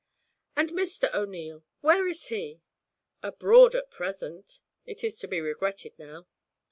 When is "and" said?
0.55-0.71